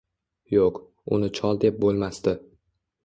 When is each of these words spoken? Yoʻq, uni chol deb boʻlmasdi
Yoʻq, 0.53 0.79
uni 1.17 1.29
chol 1.41 1.61
deb 1.65 1.77
boʻlmasdi 1.85 2.35